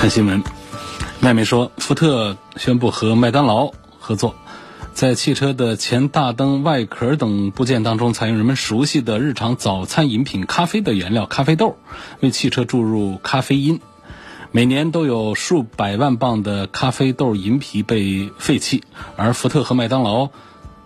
[0.00, 0.42] 看新闻，
[1.20, 4.34] 外媒说，福特宣布和麦当劳合作，
[4.94, 11.76] 在汽车的前大灯、外壳等部件当中，采用人们熟悉的日常早餐饮品咖啡的原料咖啡豆，
[12.20, 13.78] 为汽车注入咖啡因。
[14.52, 18.82] 每年都有数百万磅的咖啡豆银皮被废弃，
[19.16, 20.30] 而福特和麦当劳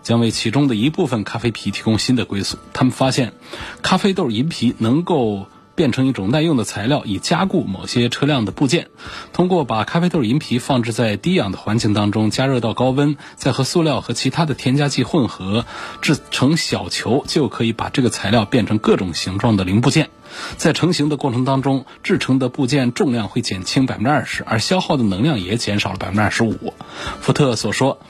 [0.03, 2.59] 将为其中的一部分咖啡皮提供新的归宿。
[2.73, 3.33] 他们发现，
[3.81, 5.47] 咖啡豆银皮能够。
[5.75, 8.89] 变成一种耐用的材料，以加固某些车辆的部件。
[9.33, 15.65] 通过把咖啡豆银皮放置在低氧的环境当中，加热到高温，再和塑料和其他的添加剂混合，
[16.01, 20.11] 制成小球，就可以把这个材料变成各种形状的零部件。
[20.57, 26.75] 在成型的过程当中，制成的部件重量会减轻百分之二十，而消耗的能量也减少了百分之二十五。
[27.21, 28.01] 福特所说，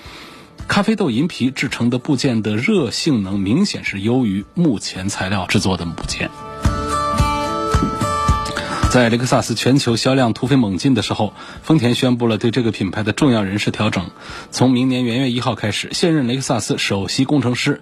[0.66, 6.30] 咖啡豆银皮制成的部件的热性能明显是优于目前材料制作的部件。
[8.94, 14.08] 在雷克萨斯全球销量突飞猛进的时候，丰田宣布了对这个品牌的重要人事调整。
[14.52, 17.80] 从明年元月一号开始，现任雷克萨斯首席工程师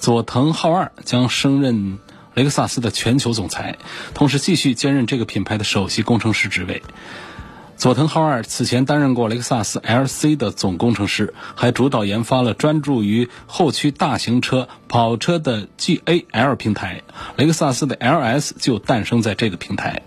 [0.00, 2.00] 佐藤浩二将升任
[2.34, 3.78] 雷克萨斯的全球总裁，
[4.14, 6.82] 同时继续兼任这个品牌的首席工程师职位。
[7.76, 17.02] 佐藤浩二此前担任过雷克萨斯 LC 的总工程师，还主导研发了专注于后驱大型车跑车的 GAL 平台。
[17.36, 20.02] 雷克萨斯的 LS 就诞生在这个平台。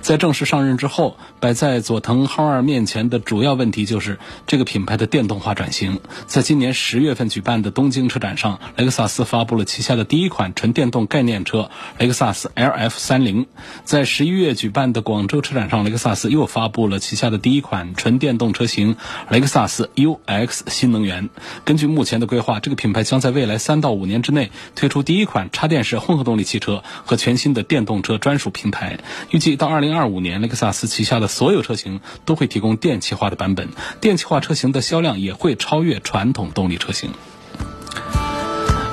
[0.00, 6.00] 在正式上任之后，摆在佐藤浩二面前的主要问题就是这个品牌的电动化转型。
[6.26, 13.46] 在今年十月份举办的东京车展上，雷克萨斯发布了旗下的第一款纯电动概念车雷克萨斯 LF 三零。
[13.84, 18.96] 在十一月举办的广州车展上，雷克萨斯又发布了旗下的第一款纯电动车型
[19.28, 21.28] 雷克萨斯 UX 新能源。
[21.64, 29.63] 根据目前的规划，这个品牌将在未来三到五年之内推出第一款插电式混合动力汽车和全新的电动车专属平台，预计到。
[29.64, 37.12] 到二零二五年，雷克萨斯旗下的所有车型都会提供电气化的版本，电气化车型的销量也会超越传统动力车型。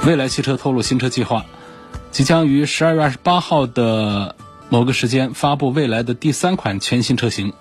[0.05, 1.45] 未来汽车透露新车计划，
[2.11, 4.37] 即将于十二月二十八号的。
[4.69, 7.51] 某个时间发布未来的第三款全新车型，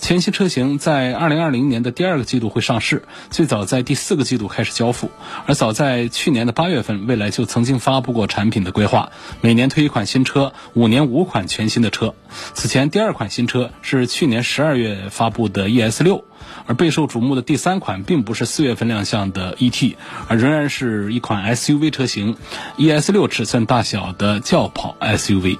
[0.00, 5.10] 全新车型在二零二零年的第二个季度会上市，最早在第四个季度开始交付。
[5.46, 12.14] 而早在去年的八月份，蔚来就曾经发布过产品的规划，每年推一款新车，五年五款全新的车。
[12.54, 16.24] 此前第二款新车是去年十二月发布的 ES 六。
[16.68, 19.96] 而备受瞩目的第三款并不是四月份亮相的 ET，
[20.28, 22.36] 而仍然是一款 SUV 车型
[22.76, 25.58] ，ES 六尺寸大小的轿跑 SUV。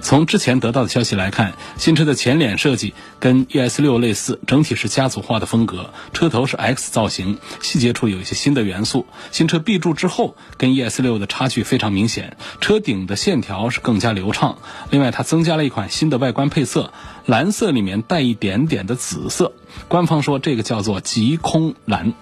[0.00, 9.06] 从之前得到的消息来看，新车的前脸设计跟 ES 六类似，整体是家族化的风格，车头是 X 造型，细节处有一些新的元素。
[9.30, 14.58] 新车 B 柱之后跟 ES 六的差距非常明显，车顶的线条是更加流畅。
[14.90, 16.92] 另外，它增加了一款新的外观配色，
[17.28, 19.52] 蓝色里面带一点点的紫色。
[19.86, 22.14] 官方说这个叫做极空蓝。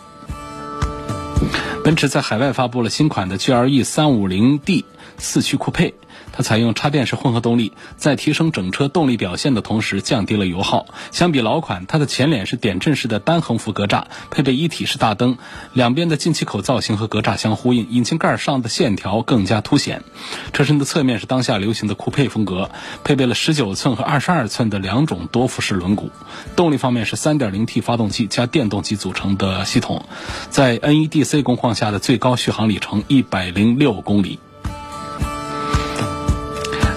[1.85, 4.83] 奔驰在海外发布了新款的 GLE 350D
[5.17, 5.95] 四驱酷配。
[6.37, 10.85] 它采用插电式混合动力，在提升整车动力表现的同时，降低了油耗。
[11.11, 15.39] 相比老款，它的前脸是点阵式的单横幅格栅，配备一体式大灯，
[15.73, 20.05] 两边的进气口造型和格栅相呼应，引擎盖上的线条更加凸显。
[20.53, 22.71] 车身的侧面是当下流行的酷配风格，
[23.03, 26.11] 配备了19寸和22寸的两种多辐式轮毂。
[26.55, 30.05] 动力方面是 3.0T 发动机加电动机组成的系统，
[30.51, 34.39] 在 NEDC 工况下的最高续航里程106公里。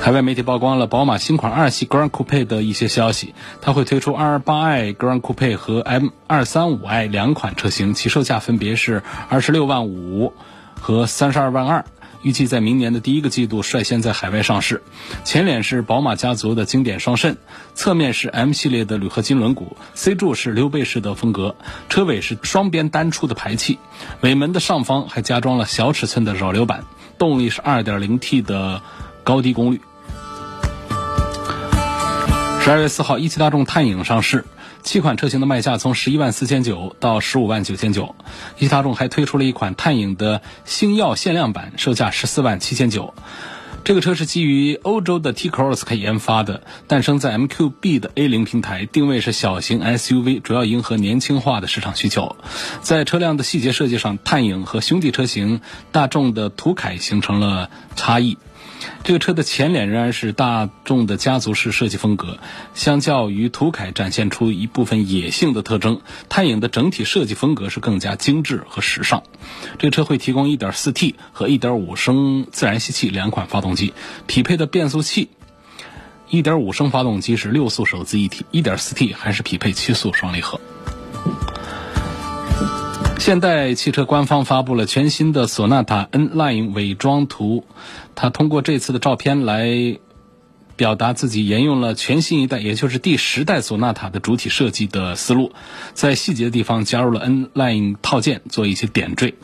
[0.02, 10.34] 海外媒体曝光了宝马新款二系 Grand Coupe 的一些消息，它会推出 R8i Grand Coupe 和 M235i 两款车型，其售价分别是二十六万五
[10.74, 11.86] 和三十二万二，
[12.24, 14.81] 预计在明年的第一个季度率先在海外上市。
[15.25, 17.38] 前脸是宝马家族的经典双肾，
[17.75, 21.56] 侧面是 M 系列的铝合金轮毂，C 柱是溜背式的风格，
[21.88, 23.78] 车尾是双边单出的排气，
[24.22, 26.86] 尾门的上方还加装了小尺寸的扰流板，
[27.19, 28.81] 动力是 2.0T 的
[29.24, 29.81] 高低功率。
[32.62, 34.46] 十二月四号，一汽大众探影上市，
[34.84, 38.16] 七款车型的卖价从十一万四千九到十五万九千九。
[38.58, 43.14] 一汽大众还推出了一款探影的星耀限量版，售价十四万七千九。
[43.86, 52.36] 这个车是基于欧洲的 T-Cross 研发的，诞生在 MQB 的 A 零平台，定位是小型 SUV，主要迎合年轻化的市场需求。
[52.82, 55.62] 在车辆的细节设计上，探影和兄弟车型
[55.94, 58.38] 大众的途凯形成了差异。
[59.04, 62.38] 这个车的前脸仍然是大众的家族式设计风格，
[62.74, 66.02] 相较于途凯展现出一部分野性的特征。
[66.30, 69.24] 探影的整体设计风格是更加精致和时尚。
[69.78, 73.94] 这个车会提供 1.4T 和1.5升自然吸气两款发动机，
[74.28, 75.30] 匹配的变速器
[76.30, 80.60] ，1.5升发动机是六速手自一体，1.4T 还是匹配七速双离合。
[83.20, 87.66] 现代汽车官方发布了全新的索纳塔 N Line 伪装图，
[88.21, 89.98] 它通过这次的照片来
[90.75, 95.54] 表达自己沿用了全新一代，也就是第十代索纳塔的主体设计的思路，
[95.94, 99.36] 在细节的地方加入了 N Line 套件做一些点缀。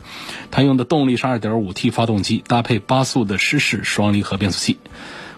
[0.50, 4.76] 它用的动力是 2.5T 发动机，搭配八速的湿式双离合变速器。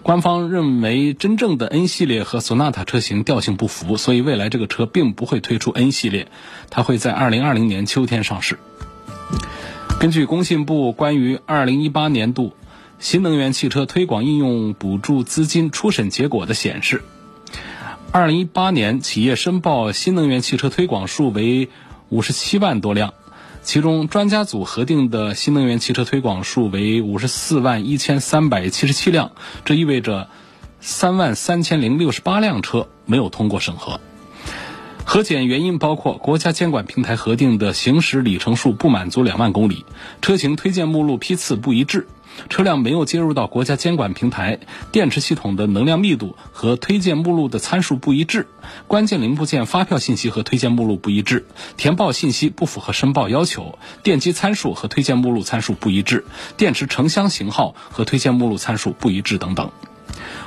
[0.03, 6.27] 官方认为，真正的 N 系列和索纳塔车型调性不符，所以未来这个车并不会推出 N 系列，
[6.69, 8.59] 它会在2020年秋天上市。
[9.97, 12.53] 根据工信部关于2018年度
[12.99, 17.01] 新能源汽车推广应用补助资金初审结果的显示
[18.11, 21.69] ，2018年企业申报新能源汽车推广数为
[22.11, 23.13] 57万多辆。
[23.61, 29.31] 其中，专家组核定的新能源汽车推广数为五十四万一千三百七十七辆，
[29.63, 30.27] 这意味着
[30.81, 34.01] 三万三千零六十八辆车没有通过审核。
[35.05, 39.85] 核检原因包括国家监管平台核定的行驶里程数不满足两万公里，
[40.21, 42.07] 车型推荐目录批次不一致。
[42.47, 44.59] 车辆没有接入到国家监管平台，
[44.91, 48.47] 电池系统的能量密度和推荐目录的参数不一致，
[48.87, 51.45] 关键零部件发票信息和推荐目录不一致，
[51.77, 56.25] 填报信息不符合申报要求，电机参数和推荐目录参数不一致，
[56.57, 59.71] 电池成箱型号和推荐目录参数不一致等等。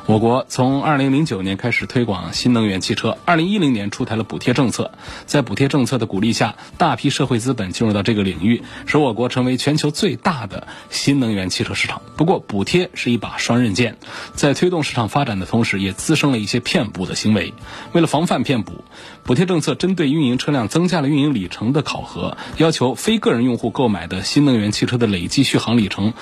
[0.06, 4.92] 我国从2009年开始推广新能源汽车，2010年出台了补贴政策。
[5.26, 12.02] 在补贴政策的鼓励下，大批社会资本进入到这个领域，使我国成为全球最大的新能源汽车市场。
[12.16, 13.96] 不过，补贴是一把双刃剑，
[14.34, 17.54] 在推动市场发展的同时，也滋生了一些骗补的行为。
[17.92, 18.84] 为了防范骗补，
[19.22, 26.12] 补贴政策针对运营车辆增加了运营里程的考核，要求非个人用户购买的新能源汽车的累计续航里程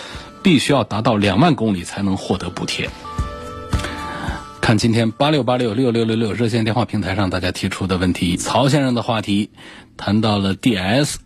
[0.43, 2.89] 必须要达到两万公里才能获得补贴。
[4.71, 9.51] 看今天八六八六六六六六热线电话平台上大家提出的问题，曹先生的话题
[9.97, 11.17] 谈到了 DS，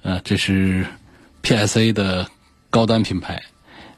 [0.00, 0.86] 呃，这是
[1.42, 2.26] PSA 的
[2.70, 3.42] 高端品牌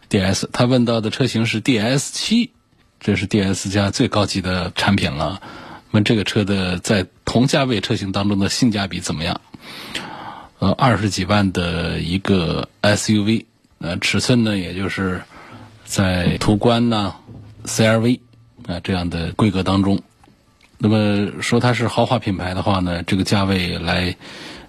[0.08, 2.50] DS，他问到的车型是 DS 七，
[2.98, 5.40] 这是 DS 家最高级的产品了。
[5.92, 9.40] 问这个车的在同价位车型当中的性价比怎么样？
[10.58, 13.44] 呃，二十几万的一个 SUV，
[13.78, 15.22] 呃，尺寸呢，也就是
[15.84, 17.14] 在途观呐、
[17.64, 18.18] CRV。
[18.70, 20.00] 啊，这样的规格当中，
[20.78, 24.16] 那么说它是豪华品牌的话呢，这个价位来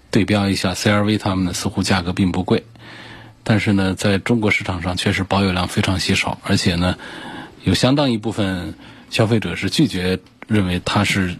[0.09, 2.63] 对标一下 CRV，他们呢似乎价格并不贵，
[3.44, 6.98] 但是呢，在中国市场上确实保有量非常稀少，而且呢，
[7.63, 8.74] 有相当一部分
[9.09, 11.36] 消费者是拒绝认为它是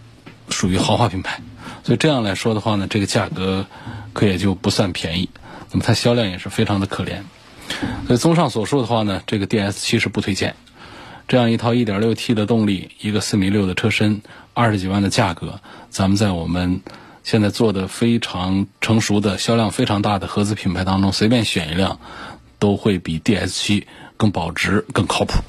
[0.48, 1.40] 属于豪华品牌，
[1.84, 3.66] 所以这样来说的话呢，这个价格
[4.12, 5.28] 可也就不算便宜，
[5.70, 7.22] 那么它销量也是非常的可怜，
[8.06, 10.54] 所以综上所述的话呢，这个 DS 七是不推荐。
[11.28, 14.22] 这样一套 1.6T 的动力，一个4米6的车身，
[14.54, 16.82] 二十几万的价格，咱们在我们
[17.22, 22.00] 现在做的非常成熟的、销量非常大的合资品牌当中，随便选一辆，
[22.58, 23.84] 都会比 DS7
[24.16, 25.42] 更保值、更靠谱。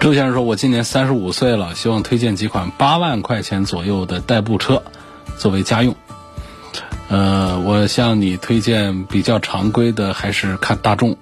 [0.00, 4.82] 周先生说：“我今年三十五岁了，希望推荐几款八万块钱左右的代步车，
[5.36, 5.94] 作为家用。”
[7.10, 11.16] 呃，我向你推荐比较常规的，还是看大众，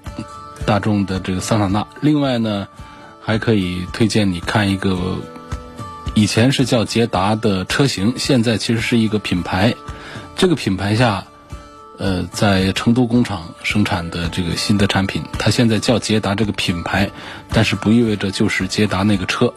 [0.66, 1.86] 大众的这个桑塔纳。
[2.02, 2.68] 另外呢，
[3.22, 4.98] 还可以推荐你看一个，
[6.12, 9.74] 以前是叫捷达的车型，现在其实是一个品牌。
[10.36, 11.24] 这个品牌下，
[11.96, 17.10] 呃，在成都工厂生产的这个新的产品，它现在叫捷达这个品牌，
[17.48, 19.54] 但是不意味着就是捷达那个车。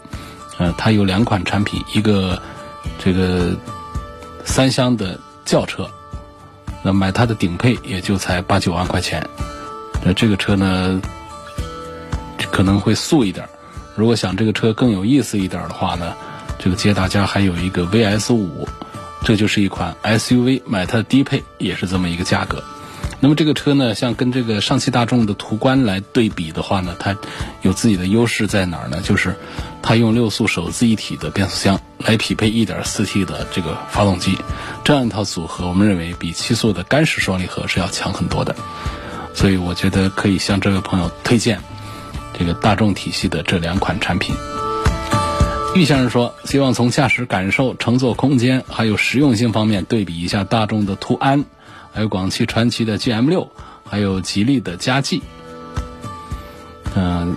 [0.57, 2.41] 呃，它有两款产品，一个
[3.03, 3.53] 这个
[4.45, 5.91] 三厢的轿车。
[6.83, 9.27] 那买它的顶配也就才八九万块钱，
[10.03, 11.01] 那这个车呢
[12.51, 13.47] 可能会素一点。
[13.95, 16.15] 如果想这个车更有意思一点的话呢，
[16.57, 18.67] 这个捷达家还有一个 VS 五，
[19.23, 22.63] 这就是一款 SUV，买它的低配也是这么一个价格。
[23.23, 27.15] 那么这个车呢，像跟这个上汽大众的途观来对比的话呢，它
[27.61, 28.99] 有自己的优势在哪儿呢？
[29.03, 29.35] 就是
[29.83, 34.35] 它用六速手自一体的变速箱来匹配 1.4T 的这个发动机，
[34.83, 38.55] 这样一套组合，我们认为比七速的干式双离合是要强很多的。
[39.35, 41.61] 所以我觉得可以向这位朋友推荐
[42.37, 44.35] 这个大众体系的这两款产品。
[45.75, 51.45] 玉先生说，希望从驾驶感受、乘坐空间还有实用性方面对比一下大众的途安，
[51.93, 53.51] 还有广汽传祺的 GM 六，
[53.89, 55.21] 还有吉利的嘉际。
[56.95, 57.35] 嗯，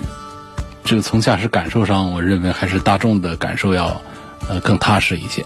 [0.84, 4.00] 这个从驾驶感受上，我认为还是大众的感受要
[4.48, 5.44] 呃更踏实一些。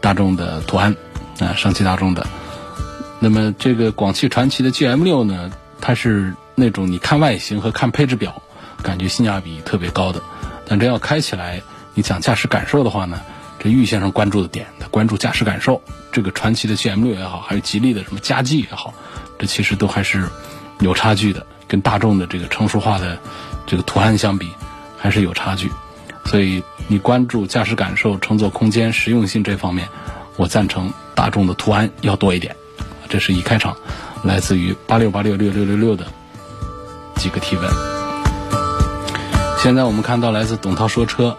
[0.00, 0.94] 大众的途安
[1.40, 2.26] 啊，上汽大众的。
[3.20, 8.42] 那么这个广汽传祺的 GM 六呢，它是那种你看外形和看配置表，
[8.82, 10.20] 感觉性价比特别高的，
[10.66, 11.62] 但真要开起来。
[11.94, 13.20] 你讲驾驶感受的话呢，
[13.64, 15.80] 这玉先生关注的点，他关注驾驶感受。
[16.12, 18.92] 这个传祺的 GM 六也好，还有吉利的什么嘉际也好，
[19.38, 20.28] 这其实都还是
[20.80, 23.18] 有差距的，跟大众的这个成熟化的
[23.66, 24.50] 这个途安相比，
[24.98, 25.72] 还是有差距。
[26.26, 29.88] 所以你关注驾驶感受、乘坐空间、实用性这方面，
[30.36, 32.54] 我赞成大众的途安要多一点。
[33.08, 33.74] 这是一开场，
[34.22, 36.04] 来自于八六八六六六六六的
[37.16, 37.70] 几个提问。
[39.58, 41.38] 现在我们看到来自董涛说车。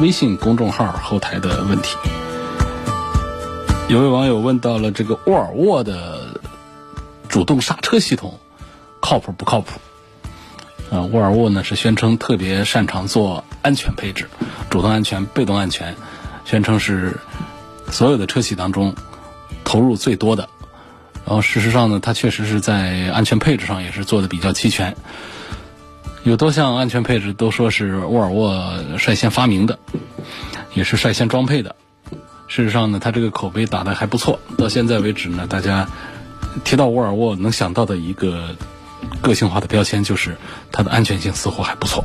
[0.00, 1.96] 微信公众号后台的问题，
[3.88, 6.40] 有位网友问到了这个沃尔沃的
[7.28, 8.40] 主动刹车系统
[9.00, 9.78] 靠谱不靠谱？
[10.90, 14.28] 啊，沃尔沃呢是宣称特别擅长做安全配置，
[14.68, 15.94] 主动安全、被动安全，
[16.44, 17.20] 宣称是
[17.90, 18.96] 所有的车企当中
[19.62, 20.48] 投入最多的。
[21.24, 24.96] 然后事实上呢，它确实是在安全配置上也是做的比较齐全。
[26.24, 29.78] 有多项安全配置都说是沃尔沃率先发明的，
[30.72, 31.76] 也是率先装配的。
[32.48, 34.40] 事实上呢，它这个口碑打得还不错。
[34.56, 35.86] 到现在为止呢，大家
[36.64, 38.56] 提到沃尔沃能想到的一个
[39.20, 40.38] 个性化的标签就是
[40.72, 42.02] 它的安全性似乎还不错。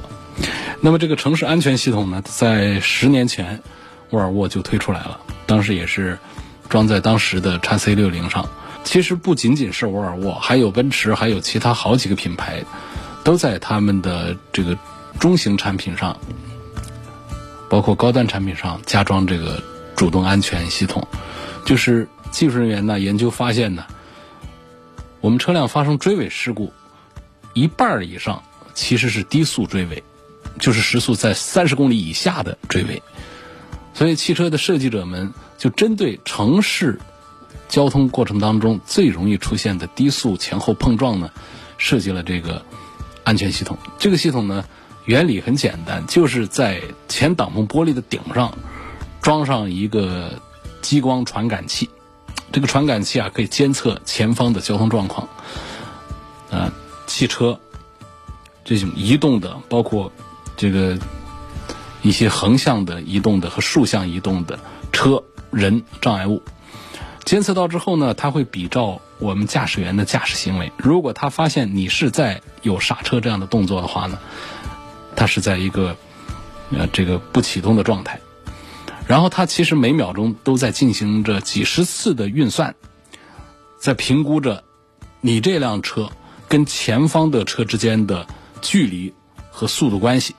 [0.82, 3.62] 那么这个城市安全系统呢，在十年前
[4.10, 6.20] 沃尔沃就推出来了，当时也是
[6.68, 8.50] 装在当时的叉 C 六零上。
[8.84, 12.66] 其实不仅仅是沃尔沃，还有奔驰，还有其他好几个品牌。
[13.30, 14.76] 都在他们的这个
[15.20, 16.18] 中型产品上，
[17.70, 19.62] 包括高端产品上加装这个
[19.96, 21.08] 主动安全系统。
[21.64, 23.86] 就是技术人员呢研究发现呢，
[25.22, 26.74] 我们车辆发生追尾事故，
[27.54, 28.42] 一半以上
[28.74, 30.04] 其实是低速追尾，
[30.58, 33.04] 就是时速在三十公里以下的追尾。
[33.94, 37.00] 所以汽车的设计者们就针对城市
[37.68, 41.30] 交通过程当中最容易出现的低速前后碰撞呢，
[41.78, 42.66] 设计了这个。
[43.24, 44.66] 安全系统，这个系统呢，
[45.06, 48.58] 原理很简单，就是在前挡风玻璃的顶上
[49.22, 50.34] 装上一个
[50.82, 51.90] 激光传感器。
[52.52, 55.28] 这个传感器啊，可以监测前方的交通状况。
[56.50, 56.74] 啊，
[57.06, 57.60] 汽车
[58.66, 60.12] 这种移动的，包括
[60.58, 60.98] 这个
[62.02, 64.58] 一些横向的移动的和竖向移动的
[64.92, 66.42] 车、人、障碍物，
[67.26, 69.00] 监测到之后呢，它会比照。
[69.20, 74.18] 我们驾驶员的驾驶行为，如果他发现你是在有刹车这样的动作的话呢，
[75.16, 75.98] 他是在一个
[76.72, 78.22] 呃这个不启动的状态，
[79.08, 82.76] 然后他其实每秒钟都在进行着几十次的运算，
[83.78, 84.64] 在评估着
[85.20, 86.10] 你这辆车
[86.48, 88.26] 跟前方的车之间的
[88.62, 89.14] 距离
[89.52, 90.34] 和速度关系。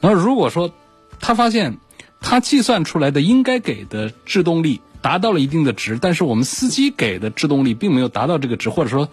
[0.00, 0.72] 那如果说
[1.18, 1.78] 他发现
[2.20, 4.80] 他计算出来的应该给的制动力。
[5.06, 9.08] 达到了一定的值，但是我们司机给的制动力并没有达到这个值，或者说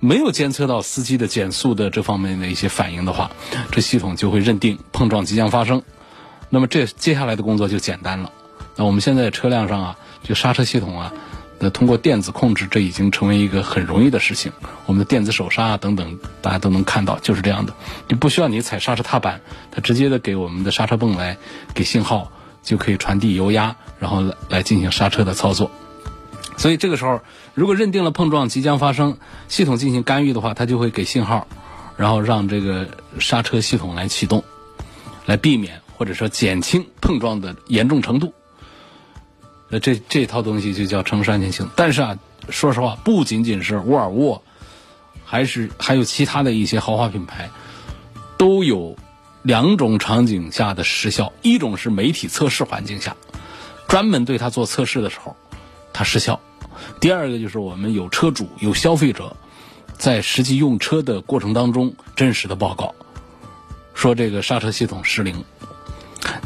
[0.00, 3.30] 没有监测到司机的减速的这方面的一些反应的话，
[3.70, 5.82] 这系统就会认定碰撞即将发生。
[6.50, 8.30] 那么这接下来的工作就简单了。
[8.76, 11.14] 那我们现在车辆上啊，就刹车系统啊，
[11.58, 14.52] 那通过电子控制，这已经成为一个很容易的事情。
[14.84, 17.72] 我们的电子手刹啊等等，大家都能看到，就是这样的，
[18.08, 21.38] 就不需要你踩刹车踏板，它直接的给我们的刹车泵来
[21.72, 22.30] 给信号。
[22.62, 25.70] 就可以传递油压，然后来来进行刹车的操作。
[26.56, 27.20] 所以这个时候，
[27.54, 29.16] 如果认定了碰撞即将发生，
[29.48, 31.46] 系统进行干预的话，它就会给信号，
[31.96, 32.88] 然后让这个
[33.20, 34.42] 刹车系统来启动，
[35.24, 38.32] 来避免或者说减轻碰撞的严重程度。
[39.68, 41.68] 那这这套东西就叫城市安全系统。
[41.76, 44.42] 但是啊，说实话，不仅仅是沃尔沃，
[45.24, 47.48] 还是还有其他的一些豪华品牌，
[48.36, 48.96] 都有。
[49.48, 53.16] 两种场景下的失效，一种是媒体测试环境下，
[53.88, 55.34] 专门对它做测试的时候，
[55.94, 56.38] 它失效；
[57.00, 59.34] 第二个就是我们有车主、有消费者，
[59.96, 62.94] 在实际用车的过程当中真实的报告，
[63.94, 65.42] 说这个刹车系统失灵。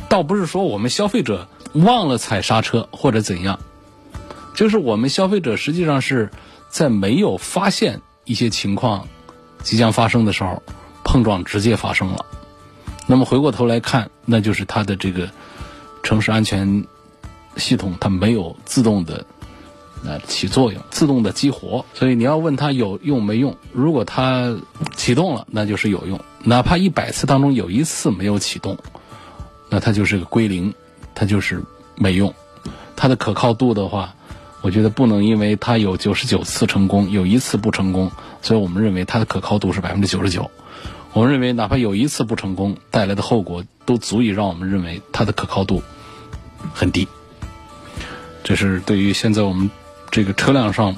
[0.09, 3.59] 倒不是说我们消费者忘了踩刹车或者怎样，
[4.55, 6.31] 就是我们消费者实际上是
[6.69, 9.09] 在没有发现一些情况
[9.65, 10.63] 即将发生的时候，
[11.03, 12.27] 碰撞直接发生了。
[13.07, 15.29] 那么回过头来看，那就是它的这个
[16.03, 16.85] 城市安全
[17.57, 19.27] 系统，它没有自动的
[20.05, 21.85] 呃起作用，自动的激活。
[21.95, 23.57] 所以你要问它有用没用？
[23.73, 24.57] 如果它
[24.97, 28.79] 启动了，那就是有用；哪怕一百次当中有一次没有启动，
[29.69, 30.73] 那它就是个归零，
[31.15, 31.63] 它就是
[31.97, 32.33] 没用。
[32.95, 34.15] 它的可靠度的话，
[34.61, 40.49] 我觉得不能因为它有九十九次成功，有一次不成功，所以我们认为它的可靠度是百分之九十九。
[41.13, 45.83] 我们认为哪怕有一次不成功，带来的后果都足以让我们认为它的可靠度
[46.73, 47.07] 很低。
[48.43, 49.71] 这是对于现在我们
[50.11, 50.97] 这个车辆上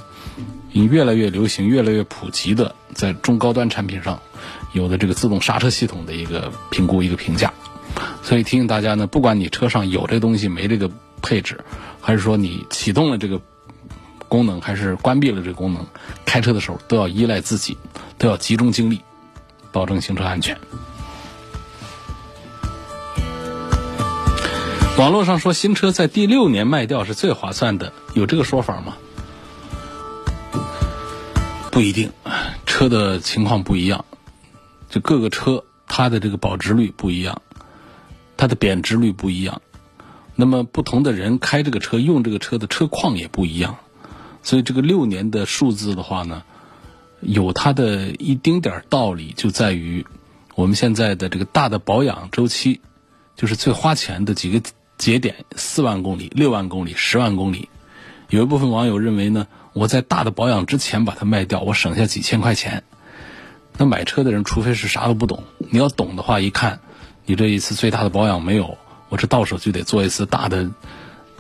[0.72, 4.20] 已越来越流行、越来越普及的，在中高端产品上
[4.72, 7.52] 有的这个自动刹车系统的一个评估、一个评价。
[8.22, 10.90] 所以提醒大家呢，不管你车上有这东西没这个
[11.22, 11.60] 配置，
[12.00, 13.40] 还是说你启动了这个
[14.28, 15.86] 功能，还是关闭了这个功能，
[16.24, 17.76] 开车的时候都要依赖自己，
[18.16, 19.00] 都要集中精力，
[19.74, 20.56] 保证行车安全。
[24.96, 28.94] 网络上说新车在第六年卖掉是最划算的，有这个说法吗？
[31.72, 32.12] 不一定，
[32.64, 34.04] 车的情况不一样，
[34.88, 37.42] 就各个车它的这个保值率不一样，
[38.36, 39.60] 它的贬值率不一样，
[40.36, 43.78] 那么不同的人开这个车用这个车的车况也不一样，
[44.44, 46.44] 所以这个六年的数字的话呢，
[47.24, 50.06] 有它的一丁点儿道理，就在于
[50.54, 52.80] 我们现在的这个大的保养周期，
[53.36, 54.60] 就是最花钱的几个。
[54.96, 57.68] 节点四万公里、六万公里、十万公里，
[58.30, 62.84] 有一部分网友认为呢，我在大的保养之前把它卖掉，我省下几千块钱。
[63.76, 66.78] 那买车的人，除非是啥都不懂，你要懂的话，一看
[67.26, 68.78] 你这一次最大的保养没有，
[69.08, 70.70] 我这到手就得做一次大的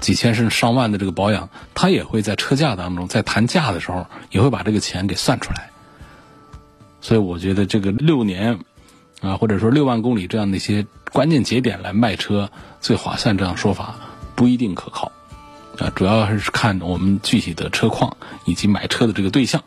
[0.00, 5.70] 几千甚至上万的这个保养，他也会在车价当中，在谈价的时候也会把这个钱给算出来。
[7.04, 8.60] 所以我觉得这个六年
[9.20, 12.50] 啊，或者说六万公里这样的一些关键节点来卖车。
[12.80, 13.94] 最划算这样说法
[14.34, 15.12] 不一定可靠，
[15.78, 19.62] 啊，主要还是看我们具体的车况以及买车的这个对象。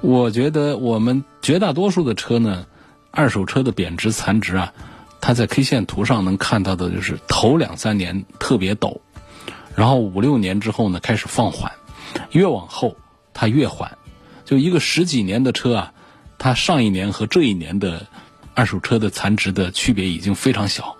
[0.00, 2.64] 我觉得我们绝大多数的车呢，
[3.10, 4.72] 二手车的贬值残值啊，
[5.20, 9.00] 它在 K 线图上能看到的就是头两三年特别陡，
[9.74, 11.72] 然后五六年之后呢开始放缓，
[12.30, 12.96] 越往后
[13.34, 13.98] 它越缓。
[14.46, 15.92] 就一个十几年的车啊，
[16.38, 18.06] 它上一年和这一年的
[18.54, 20.96] 二手车的残值的区别已经非常小。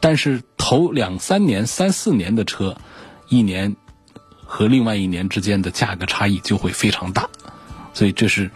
[0.00, 2.76] 但是头两三年、三四年的车，
[3.28, 3.76] 一年
[4.44, 7.28] 和另外一年之间的价格差异就会非常大，
[7.92, 8.50] 所以这是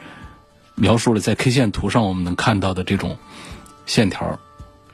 [0.74, 3.18] 描述了在 K 线图上我们能看到的这种
[3.84, 4.38] 线条，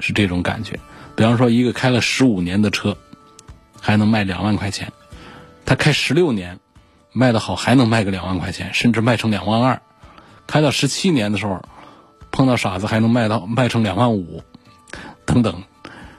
[0.01, 0.81] 是这种感觉。
[1.15, 2.97] 比方说，一个开了十五年的车，
[3.81, 4.93] 还能卖两万块钱，
[5.65, 6.59] 他开十六年
[7.13, 9.81] 卖的好，还能卖个两万块钱，甚至卖成两万二。
[10.51, 11.63] 开到十七年的时候，
[12.33, 14.43] 碰到傻子还能卖到卖成两万五，
[15.25, 15.63] 等等。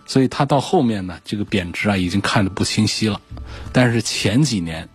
[0.06, 3.20] 所以它到后面呢，这个贬值啊已经看得不清晰了。
[3.74, 4.88] 但是前几年，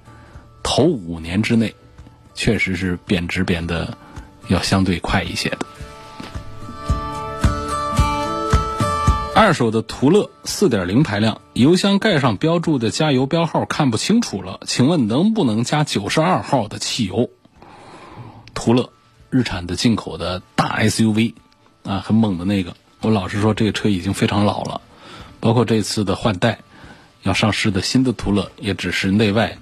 [0.62, 1.74] 头五年之内，
[2.34, 3.98] 确实是贬值贬的
[4.48, 5.58] 要相对快一些的。
[9.34, 17.28] 二手的途乐四点零排量，油箱盖上标注的加油标号看不清楚了，请问能不能加九十二号的汽油？
[18.54, 18.90] 途乐，
[19.30, 21.34] 日产的进口的大 SUV，
[21.84, 22.74] 啊，很猛的那个。
[23.00, 24.80] 我老实说，这个车已经非常老了。
[25.38, 26.60] 包括这次的换代，
[27.22, 29.58] 要上市的新的途乐，也只是内外，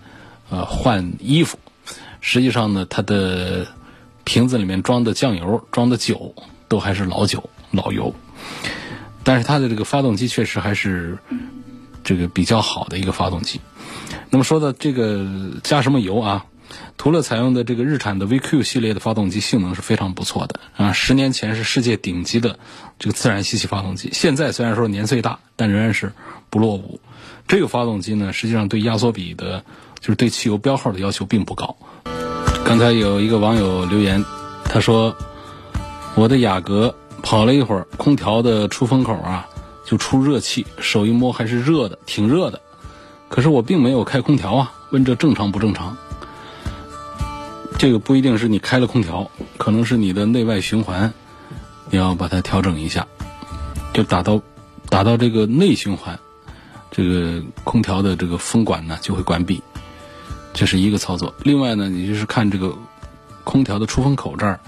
[0.51, 1.59] 呃，换衣服。
[2.21, 3.67] 实际上呢，它的
[4.25, 6.35] 瓶子里面装的酱油、装的酒，
[6.69, 8.15] 都还是老酒、老油。
[9.25, 11.19] 但是它的这个发动机确实还是
[12.03, 13.61] 这个比较好的一个发动机。
[14.31, 15.27] 那么说到这个
[15.63, 16.47] 加什么油啊？
[16.97, 20.93] 途乐采用的这个日产的 VQ 系列的发动机性能是非常不错的啊！
[20.93, 22.59] 十年前是世界顶级的
[22.99, 26.13] 这个自然吸气发动机，现在虽然说年岁大，但仍然是
[26.51, 27.01] 不落伍。
[27.47, 29.65] 这个发动机呢，实际上对压缩比的，
[30.01, 31.77] 就是对汽油标号的要求并不高。
[32.65, 34.25] 刚才有一个网友留言，
[34.65, 35.15] 他说
[36.17, 39.47] ：“我的雅阁跑了一会儿，空调的出风口啊
[39.85, 42.63] 就出热气，手一摸还是热的，挺热的。
[43.29, 45.99] 可是我并没有开空调啊，问这正常不正常？”
[47.79, 51.13] 这个不一定是你开了空调，可能是你的内外循环，
[51.91, 53.07] 你要把它调整一下，
[53.93, 54.41] 就打到
[54.89, 56.19] 打到这个内循环，
[56.91, 59.63] 这个空调的这个风管呢就会关闭，
[60.55, 61.35] 这是一个操作。
[61.43, 62.75] 另外呢，你就是看这个
[63.43, 64.61] 空调的出风口这儿，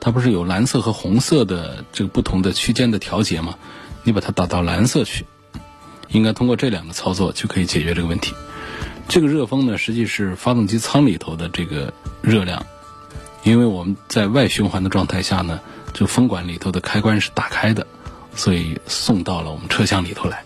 [0.00, 3.56] 它不是有蓝色和红色的这个不同的区间的调节吗？
[4.04, 5.26] 你把它打到蓝色去，
[6.08, 8.34] 应该通过这两个操作就可以解决这个问题。
[9.08, 12.64] 这个热风呢，实际是发动机舱里头的这个热量，
[13.42, 15.60] 因为我们在外循环的状态下呢，
[15.92, 17.86] 就风管里头的开关是打开的，
[18.34, 20.44] 所以送到了我们车厢里头来。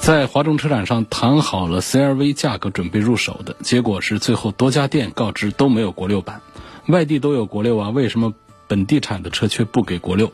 [0.00, 6.40] 在华中车展上谈好了 CRV 价格，准备入手的结果是，最后多家店告知都没有国六版，
[6.88, 8.32] 外地都有国六啊，为什么
[8.66, 10.32] 本地产的车却不给国六？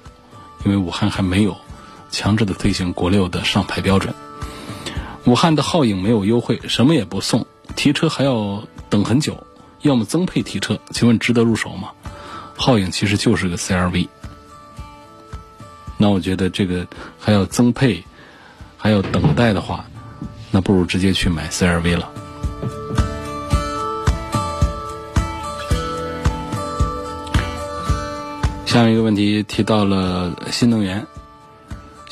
[0.65, 1.57] 因为武汉还没有
[2.17, 4.15] 强制的推行国六的上牌标准。
[5.27, 9.47] 武汉的皓影没有优惠，什么也不送，提车还要等很久，
[9.83, 11.91] 要么增配提车，请问值得入手吗？
[12.57, 14.09] 皓影其实就是个 CRV，
[15.99, 16.87] 那我觉得这个
[17.19, 18.03] 还要增配。
[18.79, 19.85] 还要等待的话，
[20.53, 22.09] 那不如直接去买 CRV 了。
[28.65, 31.05] 下面一个问题提到了新能源，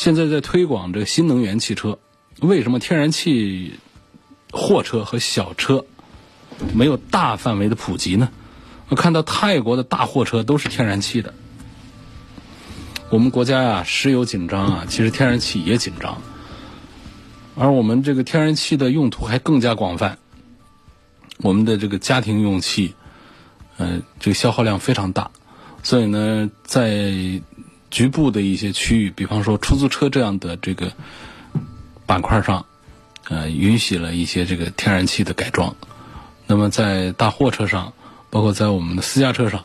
[0.05, 1.99] 现在在推广这个新能源汽车，
[2.43, 3.81] 为什么天然气
[4.53, 5.87] 货车和小车
[6.75, 8.29] 没有大范围的普及呢？
[8.90, 11.33] 我看到泰国的大货车都是天然气的，
[13.09, 16.21] 我们国家呀，石油紧张啊，其实天然气也紧张。
[17.57, 20.19] 而我们这个天然气的用途还更加广泛，
[21.38, 22.95] 我们的这个家庭用气，
[23.79, 25.31] 呃，这个消耗量非常大，
[25.83, 27.40] 所以呢，在
[27.94, 30.92] 局部的一些区域，比方说出租车这样的这个
[32.07, 32.66] 板块上，
[33.28, 35.76] 呃，允许了一些这个天然气的改装。
[36.48, 37.92] 那么在大货车上，
[38.30, 39.62] 包括在我们的私家车上，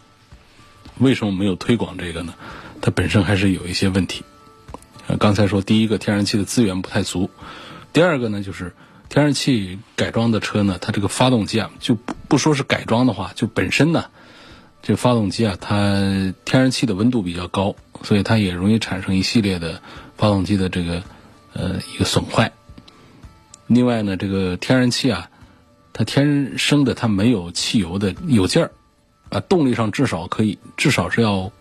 [0.99, 2.35] 为什么没有推广这个呢？
[2.81, 4.23] 它本身还是有一些问题。
[5.07, 7.31] 呃，刚才说第一个，天然气的资源不太足。
[7.93, 8.75] 第二个呢，就是
[9.09, 14.05] 天然气改装的车呢，它这个发动机啊，就不不说是改装的话，就本身呢，
[14.81, 19.81] 这发动机啊，它天然气的温度比较高，所以它也容易产生一系列的
[20.17, 21.03] 发动机的这个
[21.53, 22.51] 呃一个损坏。
[23.67, 25.29] 另外呢，这个天然气啊，
[25.93, 28.71] 它天生的它没有汽油的有劲儿
[29.29, 31.51] 啊，动力上至少可以至少是要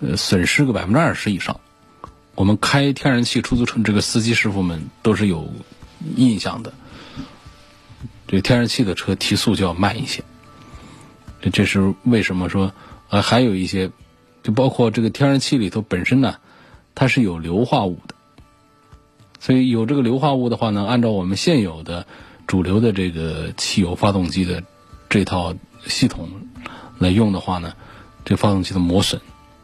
[0.00, 1.60] 呃损失个百分之二十以上。
[2.34, 5.52] 我们开天然气出租车，这个司机师傅们都是有
[6.16, 6.72] 印象的。
[8.26, 10.24] 这天然气的车提速就要慢一些，
[11.50, 12.72] 这是为什么说？
[13.08, 13.90] 呃，还有一些，
[14.42, 16.36] 就包括这个天然气里头本身呢，
[16.94, 18.14] 它是有硫化物的。
[19.40, 22.06] 所以有这个硫化物的话呢，按照我们现有的
[22.46, 24.62] 主流的这个汽油发动机的
[25.08, 25.54] 这套
[25.86, 26.28] 系统
[26.98, 27.74] 来用的话呢，
[28.24, 29.20] 这发动机的磨损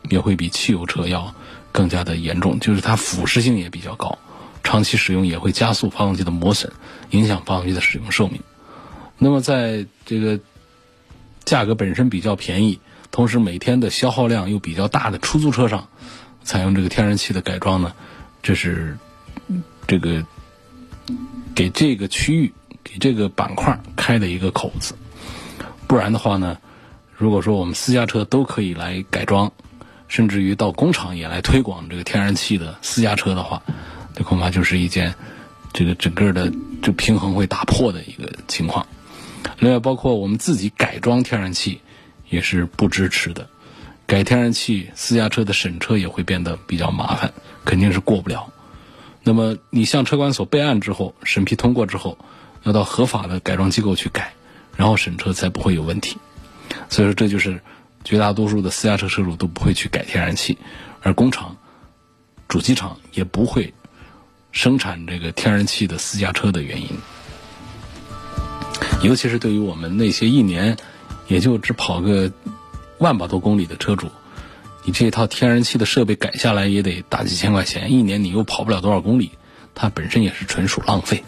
[0.09, 1.35] 也会比汽油车要。
[1.73, 4.19] 更加的严重，就是它腐蚀性也比较高，
[4.65, 6.73] 长期使用也会加速发动机的磨损，
[7.11, 8.41] 影响发动机的使用寿命。
[9.19, 10.41] 那么在这个
[11.51, 12.79] 价格本身比较便宜，
[13.11, 15.89] 同时每天的消耗量又比较大的出租车上，
[16.45, 17.93] 采用这个天然气的改装呢，
[18.41, 18.97] 这是
[19.89, 20.25] 这个
[21.53, 22.53] 给这个区域、
[22.85, 24.95] 给这个板块开的一个口子。
[25.89, 26.57] 不然的话呢，
[27.17, 29.51] 如果说我们私家车都可以来改装。
[30.07, 33.63] 甚至于到工厂也来推广这个天然气的私家车的话，
[34.13, 35.15] 这恐怕就是一件
[35.73, 38.85] 这个整个的就平衡会打破的一个情况。
[39.61, 41.81] 另外，包括我们自己改装天然气
[42.29, 43.49] 也是不支持的。
[44.07, 47.33] 改天然气私家车的审车也会变得比较麻烦，
[47.65, 48.53] 肯定是过不了。
[49.23, 52.19] 那么你向车管所备案之后，审批通过之后，
[52.65, 54.33] 要到合法的改装机构去改，
[54.77, 56.17] 然后审车才不会有问题。
[56.89, 57.61] 所以说，这就是。
[58.03, 60.57] 绝大多数的私家车车主都不会去改天然气，
[61.03, 61.59] 而工厂、
[62.49, 63.75] 主机厂也不会
[64.53, 66.89] 生产这个天然气的私家车的原因。
[69.03, 70.77] 尤其是对于我们那些一年
[71.27, 72.31] 也就只跑个
[72.99, 74.09] 万把多公里的车主，
[74.85, 79.33] 你这一套天然气的设备改下来也得大几千块钱，一年你又跑不了多少公里，
[79.75, 81.23] 它本身也是纯属浪费。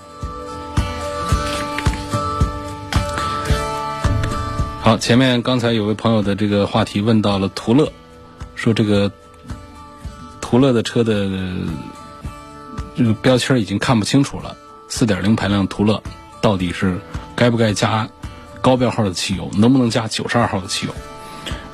[4.83, 7.93] 好，前面刚才有位朋友的这个话题问到了途乐，
[8.57, 9.11] 说这个
[10.41, 11.31] 途乐的车的
[12.97, 14.57] 这个标签已经看不清楚了，
[14.89, 16.03] 四点零排量途乐
[16.41, 17.01] 到底是
[17.35, 18.09] 该不该加
[18.61, 20.95] 高标号的汽油，能不能加九十二号的汽油？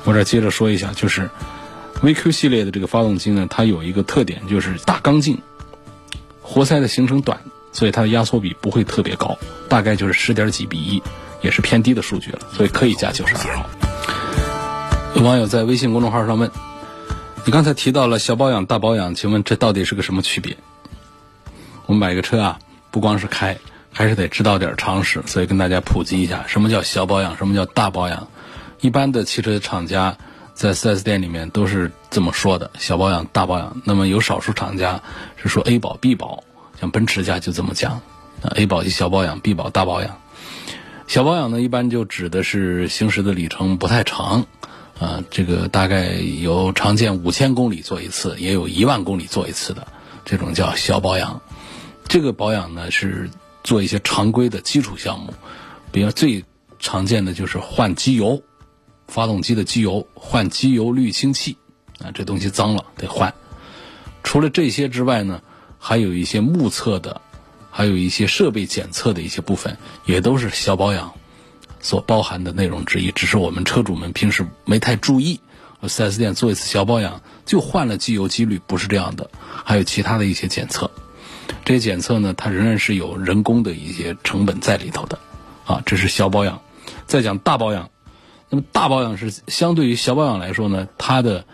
[0.03, 1.29] 我这接着说一下，就是
[2.01, 5.37] VQ 系列的这个发动机呢，它有一个特点，就是大缸径，
[6.41, 7.39] 活塞的行程短，
[7.71, 11.01] 所以它的压缩比不会特别高，大概就是十点几比一。
[11.41, 13.65] 也是偏低的数据了，所以可以加九十二号。
[15.15, 16.51] 有网友在微信公众号上问
[17.47, 20.57] ：“你刚才提到了小保养、大保养，请问这到底是个什么区别？”
[21.87, 22.59] 我们买个车啊，
[22.91, 23.57] 不光是开，
[23.99, 28.29] 还是得知道点常识，所以跟大家普及一下，什么叫小保养，什么叫大保养。
[28.79, 30.17] 一般的汽车厂家
[30.53, 33.81] 在 4S 店里面都是这么说的：小保养、大保养。
[33.83, 35.01] 那么有少数厂家
[35.35, 36.45] 是说 A 保、B 保，
[36.79, 37.99] 像奔驰家就这么讲
[38.55, 40.17] ：A 保就小保养，B 保大保养。
[41.07, 44.45] 小保养呢，一般就指的是行驶的里程不太长，
[44.97, 49.85] 啊，这个大概有常见五千公里做一次，也有一万公里做一次的，
[50.23, 51.41] 这种叫小保养。
[52.07, 53.29] 这个保养呢是
[53.63, 55.33] 做一些常规的基础项目，
[55.91, 56.43] 比如最
[56.79, 58.41] 常见的就是换机油，
[59.07, 61.57] 发动机的机油换机油滤清器
[61.99, 63.33] 啊，这东西脏了得换。
[64.23, 65.41] 除了这些之外呢，
[65.77, 67.21] 还有一些目测的，
[67.71, 71.13] 还有一些设备检测的一些部分，也都是小保养
[71.81, 73.11] 所包含的内容之一。
[73.11, 75.39] 只是我们车主们平时没太注意。
[75.87, 79.29] 四 S 店做一次小保养就换了机油机滤，不是这样的，
[79.63, 80.91] 还有其他的一些检测。
[81.65, 85.19] 这些检测呢，它仍然是有人工的一些成本在里头的。
[85.65, 86.61] 啊，这是小保养。
[87.05, 87.89] 再讲大保养，
[88.49, 91.45] 那么大保养是相对于小保养来说呢，它的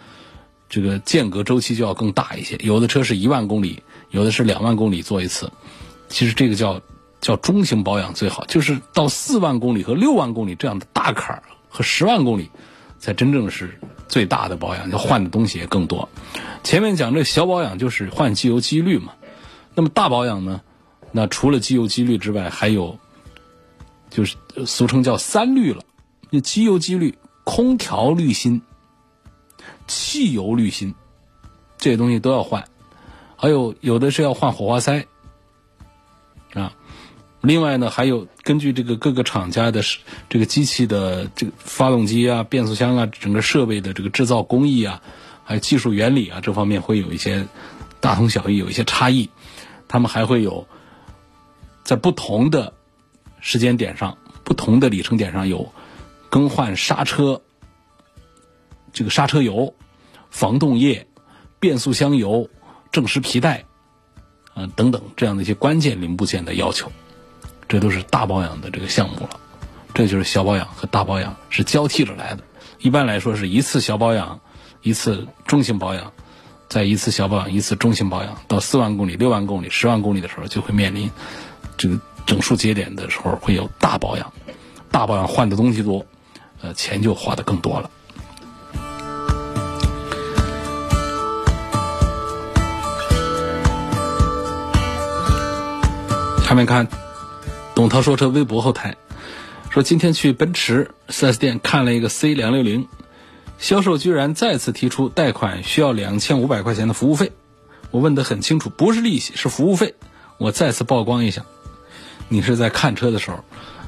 [0.69, 2.57] 这个间隔周期就要更大一些。
[2.61, 5.51] 有的车是一万公里，有的是两万公里做一次。
[6.09, 6.81] 其实这个叫
[7.21, 12.49] 叫中型保养最好，就是到四万公里和六万公里这样的大坎儿和十万公里。
[12.97, 13.77] 才真正是
[14.07, 16.09] 最大的保养，要换的东西也更多。
[16.63, 19.13] 前面讲这小保养就是换机油机滤嘛，
[19.75, 20.61] 那么大保养呢？
[21.11, 22.97] 那除了机油机滤之外，还有
[24.09, 24.35] 就是
[24.65, 25.81] 俗称叫三滤了，
[26.31, 28.61] 就机油机滤、空调滤芯、
[29.87, 30.93] 汽油滤芯
[31.77, 32.65] 这些东西都要换，
[33.35, 35.05] 还有有的是要换火花塞
[36.53, 36.73] 啊。
[37.41, 39.81] 另外呢，还有根据这个各个厂家的
[40.27, 45.01] 这个机器的这个发动机啊、变速箱啊、整个设备的这个制造工艺啊，
[45.43, 47.47] 还有技术原理啊，这方面会有一些
[47.99, 49.29] 大同小异，有一些差异。
[49.87, 50.67] 他们还会有
[51.83, 52.73] 在不同的
[53.39, 55.71] 时间点上、不同的里程点上有
[56.29, 57.41] 更换刹车、
[58.91, 59.75] 这个刹车油、
[60.29, 61.07] 防冻液、
[61.59, 62.49] 变速箱油、
[62.91, 63.65] 正时皮带
[64.53, 66.91] 啊等等这样的一些关键零部件的要求。
[67.67, 69.39] 这都是大保养的这个项目了，
[69.93, 72.43] 这就是小保养和大保养是交替着来的。
[72.79, 74.39] 一般来说是一次小保养，
[74.83, 76.13] 一次中型保养，
[76.69, 78.37] 在一次小保养，一次中型保养。
[78.47, 81.09] 到四万公里、六万公里、十万公里的时候，就会面临
[81.77, 84.33] 这个整数节点的时候会有大保养。
[84.91, 86.05] 大保养换的东西多，
[86.61, 87.89] 呃，钱就花的更多了。
[96.47, 96.87] 下面看。
[97.73, 98.95] 董涛说车微博后台
[99.69, 102.87] 说，今天去奔驰 4S 店看了一个 C 两六零，
[103.57, 107.31] 销售居然再次提出贷款需要两千五百块钱的服务费。
[107.91, 109.95] 我问得很清楚，不是利息，是服务费。
[110.37, 111.45] 我再次曝光一下，
[112.27, 113.43] 你是在看车的时候，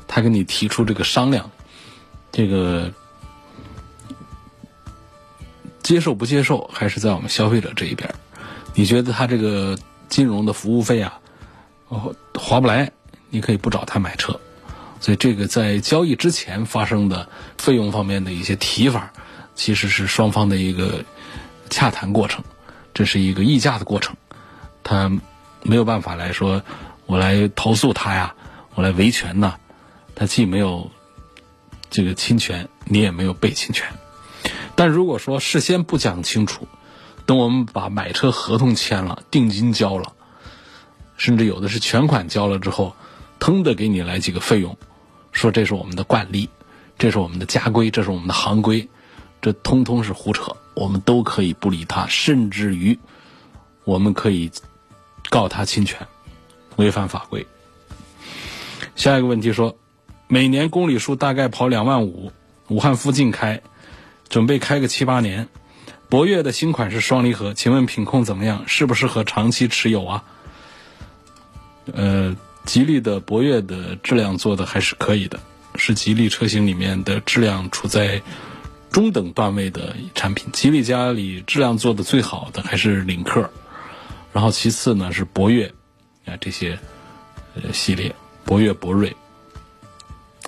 [0.08, 1.52] 他跟你提出这个商量，
[2.32, 2.94] 这个
[5.84, 8.14] 接受不接受，还是在我们消费者这一边？
[8.74, 9.78] 你觉得他这个
[10.08, 11.20] 金融的服务费啊，
[11.90, 12.92] 哦划不来？
[13.30, 14.40] 你可以不找他买车，
[15.02, 17.28] 所以这个在交易之前发生的
[17.58, 19.12] 费用方面的一些提法，
[19.58, 21.04] 其实是双方的一个
[21.70, 22.46] 洽谈过程，
[22.94, 24.16] 这是一个议价的过程，
[24.84, 25.12] 他
[25.64, 26.64] 没有办法来说
[27.08, 28.36] 我来投诉他呀，
[28.76, 29.56] 我来维权呐，
[30.16, 30.92] 他既没有
[31.90, 33.88] 这个侵权，你也没有被侵权，
[34.76, 36.68] 但如果说事先不讲清楚，
[37.26, 40.14] 等我们把买车合同签了，定金交了，
[41.18, 42.96] 甚至有的是全款交了之后。
[43.40, 44.78] 腾的给你来几个费用，
[45.32, 46.50] 说这是我们的惯例，
[46.98, 48.90] 这是我们的家规，这是我们的行规，
[49.48, 50.54] 这通通是胡扯。
[50.74, 53.00] 我们都可以不理他，甚至于
[53.86, 54.52] 我们可以
[55.30, 56.06] 告他侵权，
[56.76, 57.48] 违反法规。
[58.98, 59.78] 下一个问题说，
[60.28, 62.34] 每年公里数大概跑两万五，
[62.68, 63.62] 武汉附近开，
[64.28, 65.48] 准备开个七八年。
[66.10, 68.66] 博越的新款是双离合，请问品控怎么样？
[68.68, 70.24] 适不适合长期持有啊？
[71.94, 72.36] 呃。
[72.66, 75.40] 吉利的博越的质量做的还是可以的，
[75.76, 78.22] 是吉利车型里面的质量处在
[78.98, 80.52] 中等段位的产品。
[80.52, 83.48] 吉利家里质量做的最好的还是领克，
[84.34, 85.72] 然后其次呢是博越，
[86.26, 86.80] 啊这些
[87.54, 89.16] 呃系列，博越、博瑞，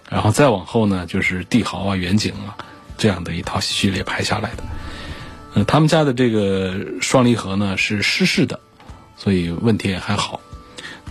[0.09, 2.57] 然后再往后呢就是帝豪啊、远景啊
[2.97, 4.63] 这样的一套系列排下来的。
[5.53, 8.59] 嗯，他们家的这个双离合呢是湿式的，
[9.15, 10.41] 所以问题也还好。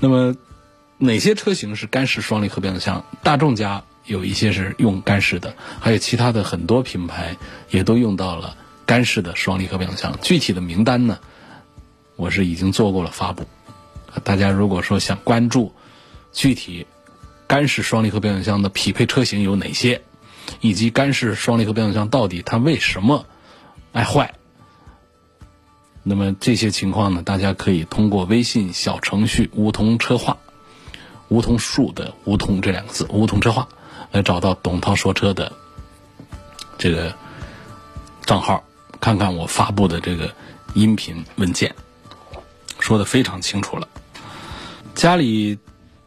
[0.01, 0.35] 那么。
[1.01, 3.05] 哪些车型是干式双离合变速箱？
[3.23, 7.37] 大众家有一些是用干式的，还有其他的很多品牌
[7.71, 10.19] 也都用到了干式的双离合变速箱。
[10.23, 11.19] 具体的名单呢，
[12.17, 13.47] 我是已经做过了发布。
[14.25, 15.73] 大家如果说想关注
[16.33, 16.87] 具体
[17.47, 20.03] 干式双离合变速箱的匹配车型有哪些，
[20.61, 23.27] 以及干式双离合变速箱到底它为什么
[23.93, 24.35] 爱坏，
[26.03, 30.39] 那么这些情况呢，大家可以通过微信小程序“梧桐车话”。
[31.29, 33.69] 梧桐树的“梧桐”这两个字，梧桐车话，
[34.11, 35.53] 来找到董涛说车的
[36.79, 37.15] 这个
[38.25, 38.63] 账号，
[39.01, 40.33] 看看我发布的这个
[40.75, 41.75] 音频文件，
[42.79, 43.89] 说的非常清楚了。
[44.95, 45.59] 家里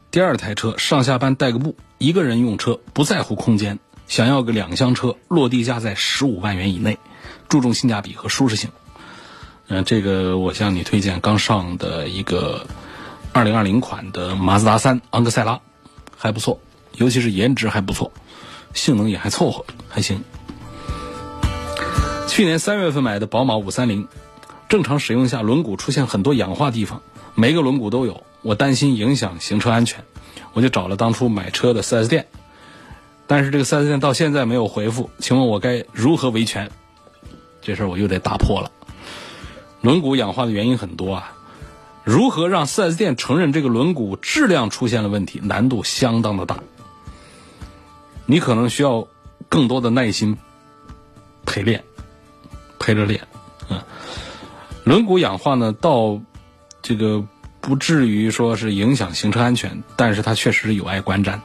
[0.09, 6.97] 第二台车上下班代个步，一个人用车不在乎空间，想要个两厢车，落地价在十五万元以内，
[7.47, 8.69] 注重性价比和舒适性。
[9.67, 12.67] 嗯，这个我向你推荐刚上的一个
[13.31, 15.61] 二零二零款的马自达三昂克赛拉，
[16.17, 16.59] 还不错，
[17.01, 18.11] 尤其是颜值还不错，
[18.75, 20.23] 性能也还凑合，还行。
[22.27, 24.07] 去年三月份买的宝马五三零，
[24.69, 27.01] 正常使用下轮毂出现很多氧化地方，
[27.33, 30.03] 每个轮毂都有，我担心影响行车安全，
[30.53, 32.27] 我就找了当初买车的 4S 店，
[33.25, 36.69] 但是这个 4S 店到现在没有回复，请问我该如何维权？
[37.63, 38.69] 这事儿我又得打破了。
[39.81, 41.33] 轮毂氧化的原因很多啊，
[42.03, 46.59] 如何让 4S 店承认这个轮毂质量出现了问题，难度相当的大。
[48.25, 49.07] 你可能需要
[49.49, 50.37] 更多的耐心
[51.45, 51.83] 陪练，
[52.79, 53.27] 陪着练。
[53.69, 53.81] 嗯，
[54.83, 56.21] 轮毂氧化呢，到
[56.81, 57.23] 这个
[57.59, 61.39] 不至于说是影响行车安全，但是它确实有碍观瞻。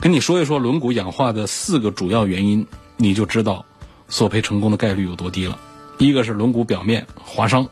[0.00, 3.64] 跟你说一说轮毂氧化的四个主要原因，你就知道
[4.08, 5.58] 索赔成功的概率有多低了。
[5.98, 7.66] 一个是轮毂表面划伤，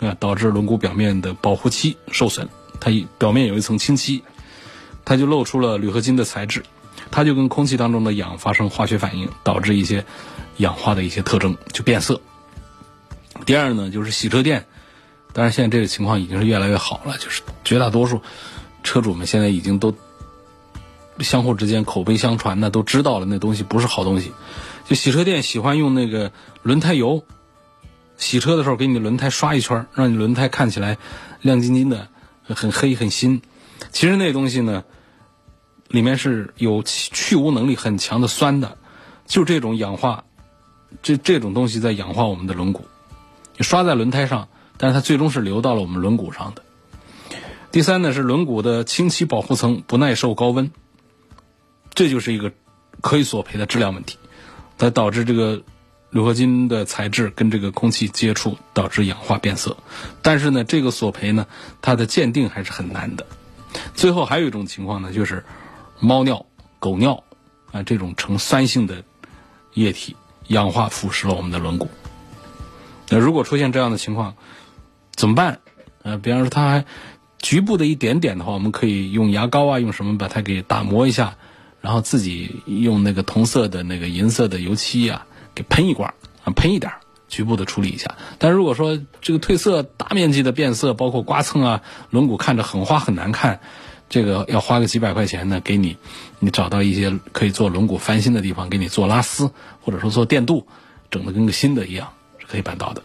[0.00, 4.22] 啊，导致轮毂表面的保护漆受损，它表面有一层清漆，
[5.04, 6.62] 它就露出了铝合金的材质，
[7.10, 10.04] 它就跟空气当中的氧发生化学反应，导致一些
[10.58, 12.20] 氧化的一些特征就变色。
[13.44, 14.66] 第二呢，就是洗车店，
[15.32, 18.20] 当然现在这个情况已经是越来越好了，就是绝大多数
[18.82, 19.94] 车主们现在已经都
[21.20, 24.32] 相互之间口碑相传的都知道了，那东西不是好东西。
[24.86, 27.24] 就洗车店喜欢用那个轮胎油。
[28.16, 30.98] 洗车的时候给你轮胎刷一圈，让你轮胎看起来
[31.40, 32.08] 亮晶晶的，
[32.44, 33.40] 很黑很新。
[33.92, 34.84] 其实那东西呢，
[35.90, 38.78] 里面是有去污能力很强的酸的，
[39.26, 40.24] 就这种氧化，
[41.02, 42.80] 这这种东西在氧化我们的轮毂。
[43.58, 44.48] 你刷在轮胎上，
[44.78, 46.62] 但是它最终是流到了我们轮毂上的。
[47.70, 50.70] 第三呢是轮毂的清漆保护层不耐受高温，
[51.92, 52.50] 这就是一个
[53.00, 54.16] 可以索赔的质量问题，
[54.78, 55.62] 它导致这个。
[56.12, 59.76] 铝合金的材质跟这个空气接触导致氧化变色，
[60.22, 61.46] 但是呢，这个索赔呢，
[61.80, 63.24] 它的鉴定还是很难的。
[63.94, 65.44] 最后还有一种情况呢，就是
[66.00, 66.46] 猫尿、
[66.78, 67.22] 狗尿
[67.70, 69.04] 啊这种呈酸性的
[69.74, 70.16] 液体
[70.48, 71.86] 氧化腐蚀了我们的轮毂。
[73.08, 74.34] 那如果出现这样的情况，
[75.14, 75.60] 怎么办？
[76.02, 76.84] 呃，比方说它还
[77.38, 81.36] 局部的一点点的话，我们可以用牙膏啊，用什么把它给打磨一下，
[81.80, 85.26] 然后自己用那个同色的那个银色的油漆呀。
[85.52, 86.92] 给喷一罐啊，喷一点
[87.28, 88.14] 局部的处理一下。
[88.38, 93.60] 但如果说这个褪色大面积的变色，包括刮蹭啊，轮毂看着很花很难看，
[94.10, 95.96] 这个要花个几百块钱呢，给你，
[96.40, 100.66] 你找到一些可以做轮毂翻新的地方，给你做拉丝，或者说做电镀，
[101.12, 103.02] 整的跟个新的一样，是可以办到的。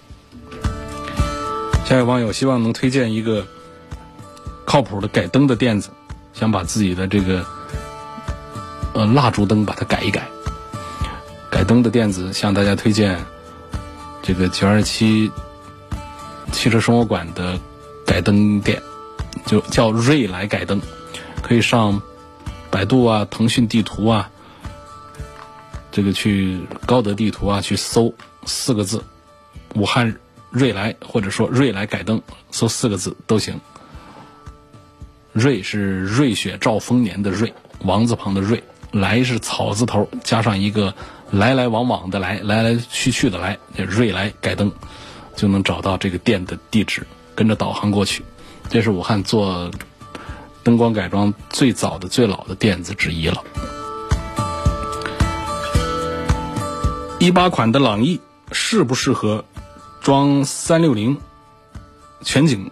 [1.86, 3.46] 下一位网友希望能推荐一个
[4.66, 5.92] 靠谱的改灯的店子，
[6.34, 7.46] 想把自己的这个
[8.96, 10.28] 呃蜡烛灯把它改一改。
[11.52, 13.24] 改灯的店子向大家推荐
[14.24, 15.32] 这个九二七
[16.52, 17.60] 汽车生活馆的
[18.08, 18.82] 改灯店，
[19.46, 20.82] 就叫瑞来改灯，
[21.42, 22.02] 可以上
[22.70, 24.30] 百度啊、腾讯地图啊，
[25.92, 28.14] 这个去高德地图啊去搜
[28.46, 29.04] 四个字
[29.76, 30.16] “武汉
[30.50, 33.60] 瑞来”或者说“瑞来改灯”，搜四个字都行。
[35.34, 38.64] 瑞是瑞雪兆丰年的瑞，王字旁的瑞。
[38.92, 40.96] 来是草字头加上一个
[41.30, 44.72] 来来往往的来，来来去去的来，瑞来改灯，
[45.36, 47.06] 就能找到这个店的地址，
[47.36, 48.24] 跟着导航过去。
[48.70, 49.72] 这是武汉做
[50.64, 53.44] 灯光改装最早的、最老的店子之一了。
[57.20, 58.20] 一八款的朗逸
[58.52, 59.46] 适不适合
[60.02, 61.18] 装三六零
[62.22, 62.70] 全景？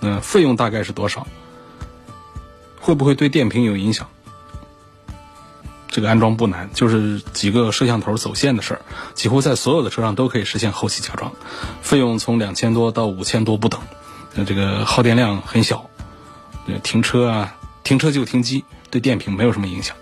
[0.00, 1.26] 嗯，费用大概是多少？
[2.80, 4.08] 会不会对电瓶有影响？
[5.88, 8.80] 这个安装不难，就是几个摄像头走线的事儿，
[9.14, 11.32] 几乎在所有的车上都可以实现后期加装，
[11.80, 13.80] 费用从两千多到五千多不等，
[14.34, 15.88] 那这个耗电量很小，
[16.82, 19.96] 停车啊，停车就停机，对电瓶没有什么影响。